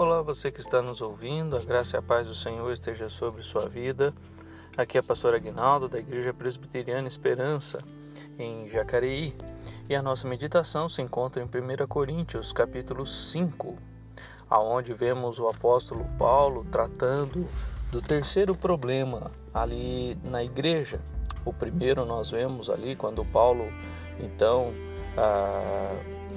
[0.00, 3.42] Olá, você que está nos ouvindo, a graça e a paz do Senhor esteja sobre
[3.42, 4.14] sua vida.
[4.74, 7.84] Aqui é a pastora Aguinaldo, da Igreja Presbiteriana Esperança,
[8.38, 9.36] em Jacareí.
[9.90, 13.76] E a nossa meditação se encontra em 1 Coríntios, capítulo 5,
[14.48, 17.46] aonde vemos o apóstolo Paulo tratando
[17.92, 20.98] do terceiro problema ali na igreja.
[21.44, 23.68] O primeiro nós vemos ali quando Paulo,
[24.18, 24.72] então,
[25.14, 25.94] ah,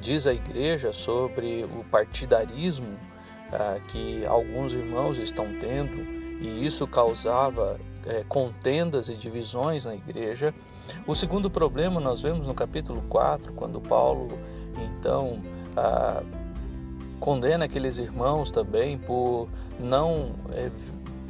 [0.00, 3.13] diz à igreja sobre o partidarismo
[3.52, 6.02] ah, que alguns irmãos estão tendo
[6.40, 10.52] e isso causava eh, contendas e divisões na igreja.
[11.06, 14.38] O segundo problema nós vemos no capítulo 4, quando Paulo
[14.76, 15.40] então
[17.18, 19.48] condena aqueles irmãos também por
[19.80, 20.70] não eh,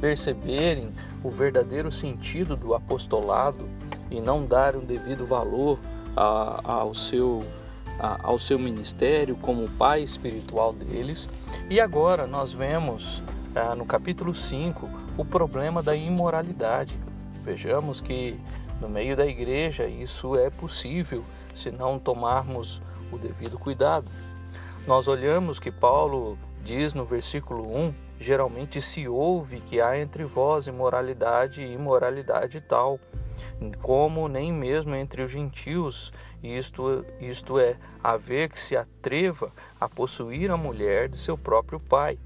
[0.00, 0.90] perceberem
[1.22, 3.68] o verdadeiro sentido do apostolado
[4.10, 5.78] e não darem o devido valor
[6.16, 7.44] ao seu
[7.98, 11.28] ao seu ministério como pai espiritual deles.
[11.70, 13.22] E agora nós vemos
[13.54, 16.98] ah, no capítulo 5 o problema da imoralidade.
[17.42, 18.38] Vejamos que
[18.80, 22.80] no meio da igreja isso é possível se não tomarmos
[23.12, 24.10] o devido cuidado.
[24.86, 30.66] Nós olhamos que Paulo diz no versículo 1: geralmente se ouve que há entre vós
[30.66, 32.98] imoralidade e imoralidade tal
[33.80, 36.12] como nem mesmo entre os gentios,
[36.42, 42.18] isto, isto é, haver que se atreva a possuir a mulher de seu próprio pai.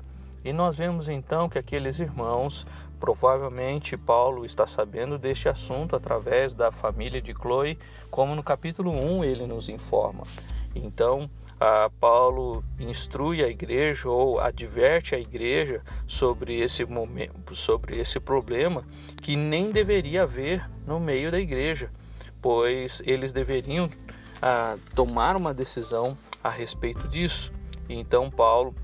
[0.45, 2.67] E nós vemos então que aqueles irmãos,
[3.01, 7.79] provavelmente Paulo está sabendo deste assunto através da família de Chloe,
[8.11, 10.25] como no capítulo 1 ele nos informa.
[10.75, 18.21] Então, ah, Paulo instrui a igreja ou adverte a igreja sobre esse momento, sobre esse
[18.21, 18.85] problema
[19.23, 21.91] que nem deveria haver no meio da igreja,
[22.43, 23.89] pois eles deveriam
[24.43, 27.53] ah, tomar uma decisão a respeito disso.
[27.89, 28.75] Então Paulo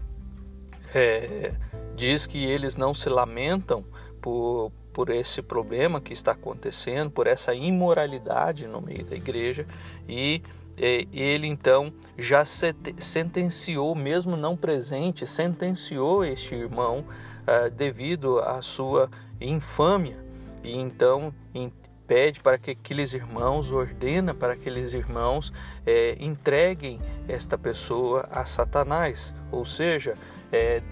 [0.95, 1.55] é,
[1.95, 3.85] diz que eles não se lamentam
[4.20, 9.67] por, por esse problema que está acontecendo, por essa imoralidade no meio da igreja
[10.08, 10.42] e
[10.77, 17.05] ele então já sentenciou, mesmo não presente, sentenciou este irmão
[17.43, 19.11] uh, devido à sua
[19.41, 20.23] infâmia.
[20.65, 21.35] E então
[22.07, 25.53] pede para que aqueles irmãos, ordena para aqueles irmãos
[25.87, 30.15] é, entreguem esta pessoa a Satanás, ou seja,
[30.53, 30.83] é,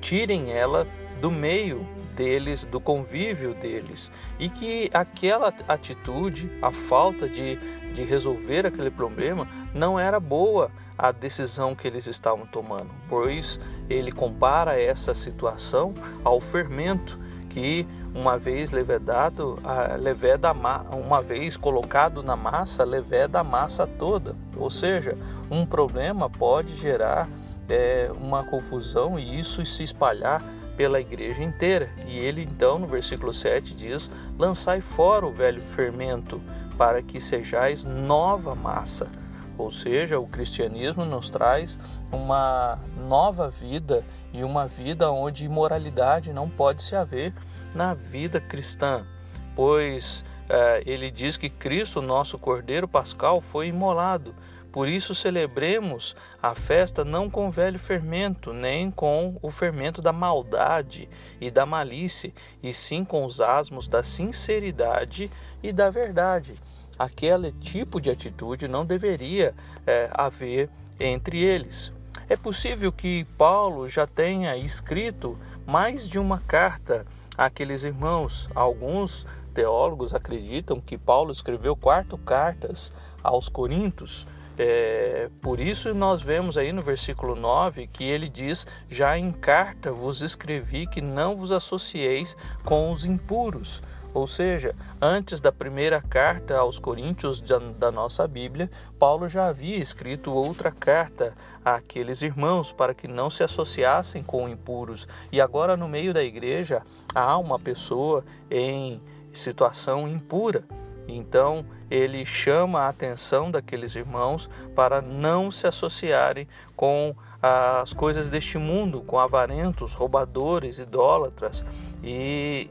[0.00, 0.88] tirem ela
[1.20, 7.56] do meio deles, do convívio deles, e que aquela atitude, a falta de,
[7.92, 13.58] de resolver aquele problema, não era boa a decisão que eles estavam tomando, pois
[13.90, 15.92] ele compara essa situação
[16.22, 19.58] ao fermento que uma vez levedado,
[19.98, 20.52] leveda
[20.92, 24.36] uma vez colocado na massa, leveda a massa toda.
[24.56, 25.16] Ou seja,
[25.50, 27.28] um problema pode gerar
[27.68, 30.42] é, uma confusão e isso se espalhar
[30.76, 31.88] pela igreja inteira.
[32.06, 36.40] E ele então, no versículo 7, diz: Lançai fora o velho fermento,
[36.76, 39.08] para que sejais nova massa.
[39.56, 41.78] Ou seja, o cristianismo nos traz
[42.10, 47.32] uma nova vida e uma vida onde imoralidade não pode se haver
[47.72, 49.06] na vida cristã,
[49.54, 54.34] pois eh, ele diz que Cristo, nosso Cordeiro Pascal, foi imolado
[54.74, 61.08] por isso celebremos a festa não com velho fermento, nem com o fermento da maldade
[61.40, 65.30] e da malícia, e sim com os asmos da sinceridade
[65.62, 66.54] e da verdade.
[66.98, 69.54] Aquele tipo de atitude não deveria
[69.86, 70.68] é, haver
[70.98, 71.92] entre eles.
[72.28, 77.06] É possível que Paulo já tenha escrito mais de uma carta
[77.38, 78.48] àqueles irmãos.
[78.56, 79.24] Alguns
[79.54, 82.92] teólogos acreditam que Paulo escreveu quatro cartas
[83.22, 84.26] aos Coríntios
[84.56, 89.92] é, por isso nós vemos aí no versículo 9 que ele diz: Já em carta
[89.92, 93.82] vos escrevi que não vos associeis com os impuros.
[94.12, 100.32] Ou seja, antes da primeira carta aos Coríntios da, nossa Bíblia, Paulo já havia escrito
[100.32, 101.34] outra carta
[101.64, 105.08] àqueles irmãos para que não se associassem com impuros.
[105.32, 109.02] E agora, no meio da igreja, há uma pessoa em
[109.32, 110.62] situação impura.
[111.08, 118.58] Então ele chama a atenção daqueles irmãos para não se associarem com as coisas deste
[118.58, 121.64] mundo, com avarentos, roubadores, idólatras,
[122.02, 122.68] e,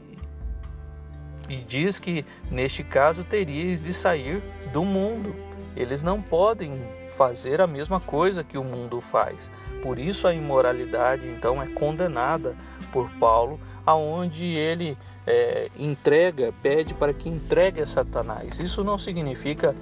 [1.48, 4.42] e diz que neste caso teríeis de sair
[4.74, 5.34] do mundo.
[5.74, 6.78] Eles não podem
[7.16, 9.50] fazer a mesma coisa que o mundo faz.
[9.80, 12.54] Por isso a imoralidade então é condenada
[12.94, 14.96] por Paulo, aonde ele
[15.26, 18.60] é, entrega, pede para que entregue a Satanás.
[18.60, 19.74] Isso não significa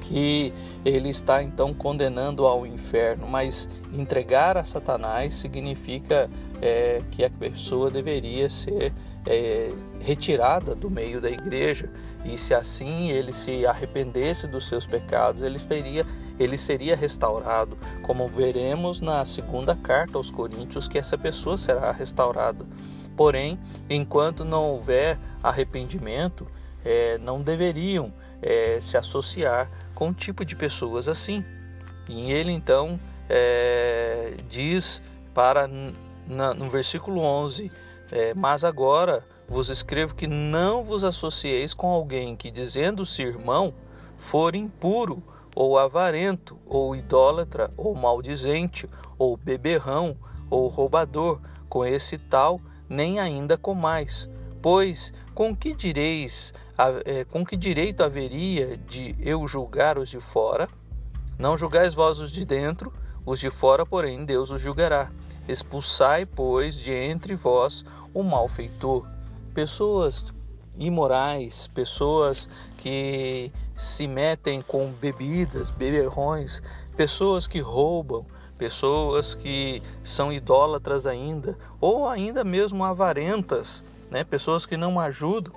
[0.00, 0.52] que
[0.86, 6.30] ele está então condenando ao inferno, mas entregar a Satanás significa
[6.62, 8.90] é, que a pessoa deveria ser
[9.26, 11.90] é, retirada do meio da igreja
[12.24, 16.06] e se assim ele se arrependesse dos seus pecados, ele teria
[16.38, 22.66] ele seria restaurado, como veremos na segunda carta aos Coríntios que essa pessoa será restaurada.
[23.16, 23.58] Porém,
[23.88, 26.46] enquanto não houver arrependimento,
[26.84, 31.44] é, não deveriam é, se associar com um tipo de pessoas assim.
[32.08, 32.98] E ele então
[33.28, 35.00] é, diz
[35.32, 35.68] para
[36.26, 37.70] na, no versículo 11:
[38.10, 43.74] é, Mas agora vos escrevo que não vos associeis com alguém que, dizendo-se irmão,
[44.16, 45.22] for impuro,
[45.54, 50.16] ou avarento, ou idólatra, ou maldizente, ou beberrão,
[50.50, 54.28] ou roubador, com esse tal nem ainda comais.
[54.60, 56.54] Pois com que direis,
[57.04, 60.68] é, com que direito haveria de eu julgar os de fora?
[61.38, 62.92] Não julgais vós os de dentro,
[63.26, 65.10] os de fora, porém, Deus os julgará.
[65.48, 67.84] Expulsai, pois, de entre vós
[68.14, 69.06] o malfeitor.
[69.52, 70.32] Pessoas
[70.76, 76.62] imorais, pessoas que se metem com bebidas, beberrões,
[76.96, 78.26] pessoas que roubam,
[78.56, 84.24] pessoas que são idólatras ainda, ou ainda mesmo avarentas, né?
[84.24, 85.52] pessoas que não ajudam.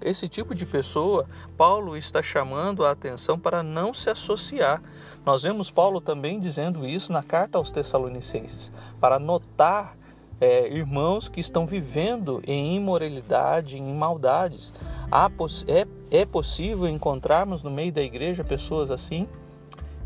[0.00, 1.26] Esse tipo de pessoa,
[1.56, 4.82] Paulo está chamando a atenção para não se associar.
[5.24, 9.96] Nós vemos Paulo também dizendo isso na carta aos Tessalonicenses, para notar
[10.42, 14.74] é, irmãos que estão vivendo em imoralidade, em maldades.
[15.68, 19.28] é, é possível encontrarmos no meio da igreja pessoas assim?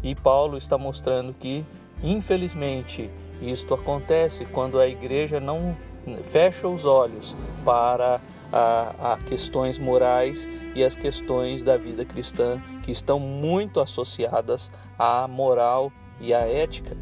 [0.02, 1.64] E Paulo está mostrando que
[2.02, 3.10] Infelizmente,
[3.40, 5.76] isto acontece quando a igreja não
[6.22, 7.34] fecha os olhos
[7.64, 8.20] para
[8.52, 15.26] a, a, questões morais e as questões da vida cristã que estão muito associadas à
[15.26, 15.90] moral
[16.20, 16.96] e à ética.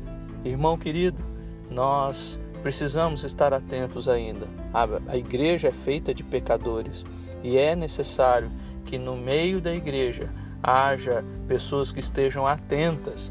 [0.44, 1.22] Irmão querido,
[1.70, 4.48] nós precisamos estar atentos ainda.
[4.72, 7.04] A, igreja é feita de pecadores
[7.42, 8.50] e é necessário
[8.86, 10.30] que no meio da igreja
[10.62, 13.30] haja pessoas que estejam atentas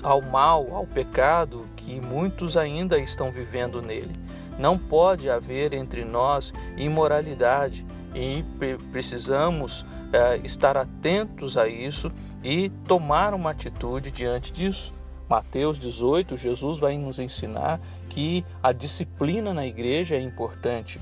[0.00, 4.14] ao mal, ao pecado que muitos ainda estão vivendo nele.
[4.60, 7.84] Não pode haver entre nós imoralidade
[8.14, 8.44] e
[8.92, 12.12] precisamos é, estar atentos a isso
[12.44, 14.94] e tomar uma atitude diante disso.
[15.28, 21.00] Mateus 18, Jesus vai nos ensinar que a disciplina na igreja é importante.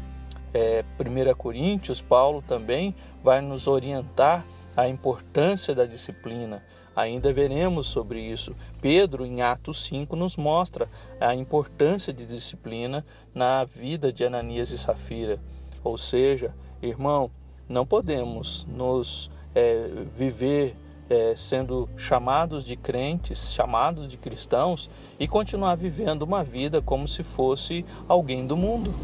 [0.54, 4.44] É, 1 Coríntios, Paulo também vai nos orientar
[4.76, 6.62] a importância da disciplina.
[6.94, 8.54] Ainda veremos sobre isso.
[8.80, 10.88] Pedro, em Atos 5, nos mostra
[11.18, 13.04] a importância de disciplina
[13.34, 15.40] na vida de Ananias e Safira.
[15.82, 17.30] Ou seja, irmão,
[17.68, 20.76] não podemos nos é, viver
[21.12, 24.88] é, sendo chamados de crentes, chamados de cristãos
[25.20, 28.94] e continuar vivendo uma vida como se fosse alguém do mundo.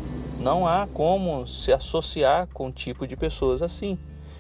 [0.41, 3.99] Não há como se associar com um tipo de pessoas assim.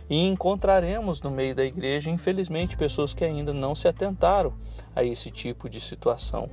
[0.08, 4.54] E encontraremos no meio da igreja, infelizmente, pessoas que ainda não se atentaram
[4.96, 6.48] a esse tipo de situação.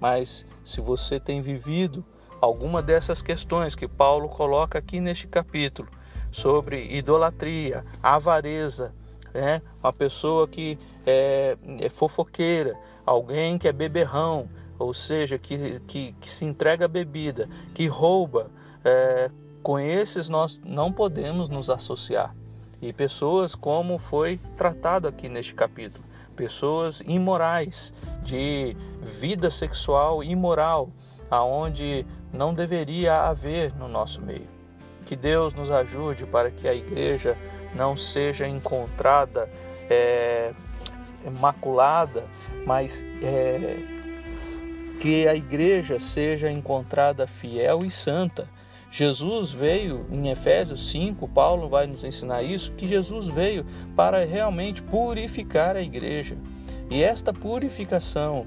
[0.00, 2.04] Mas se você tem vivido
[2.40, 5.88] alguma dessas questões que Paulo coloca aqui neste capítulo,
[6.30, 8.94] sobre idolatria, avareza,
[9.32, 9.62] né?
[9.82, 16.30] uma pessoa que é, é fofoqueira, alguém que é beberrão, ou seja, que, que, que
[16.30, 18.50] se entrega à bebida, que rouba,
[18.84, 19.28] é,
[19.62, 22.34] com esses nós não podemos nos associar
[22.82, 26.04] e pessoas como foi tratado aqui neste capítulo,
[26.34, 30.90] pessoas imorais, de vida sexual imoral,
[31.30, 34.48] aonde não deveria haver no nosso meio.
[35.06, 37.38] Que Deus nos ajude para que a igreja
[37.74, 39.48] não seja encontrada
[39.88, 40.52] é,
[41.40, 42.24] maculada,
[42.66, 43.78] mas é,
[45.00, 48.48] que a igreja seja encontrada fiel e santa
[48.92, 53.64] Jesus veio, em Efésios 5, Paulo vai nos ensinar isso, que Jesus veio
[53.96, 56.36] para realmente purificar a igreja.
[56.90, 58.46] E esta purificação,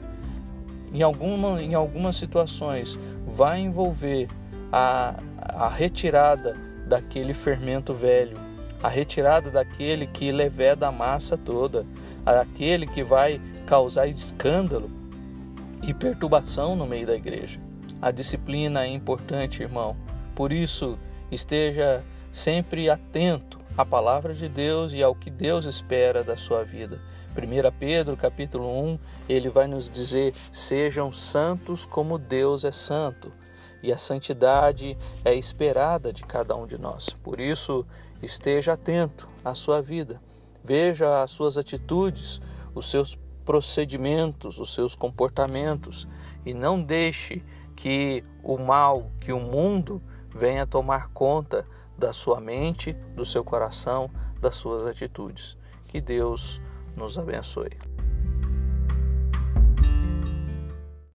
[0.94, 4.28] em, alguma, em algumas situações, vai envolver
[4.72, 6.56] a, a retirada
[6.88, 8.38] daquele fermento velho,
[8.82, 11.86] a retirada daquele que leveda a massa toda,
[12.26, 14.90] aquele que vai causar escândalo
[15.84, 17.60] e perturbação no meio da igreja.
[18.02, 19.96] A disciplina é importante, irmão.
[20.36, 20.98] Por isso,
[21.32, 27.00] esteja sempre atento à palavra de Deus e ao que Deus espera da sua vida.
[27.36, 33.32] 1 Pedro capítulo 1, ele vai nos dizer: "Sejam santos como Deus é santo".
[33.84, 37.10] E a santidade é esperada de cada um de nós.
[37.22, 37.86] Por isso,
[38.26, 40.22] esteja atento à sua vida.
[40.64, 42.42] veja as suas atitudes,
[42.74, 43.16] os seus
[43.46, 46.08] procedimentos, os seus comportamentos
[46.44, 47.44] e não deixe
[47.76, 50.02] que o mal, que o mundo
[50.34, 54.10] venha tomar conta da sua mente, do seu coração,
[54.42, 55.56] das suas atitudes.
[55.88, 56.60] Que Deus
[56.96, 57.95] nos abençoe.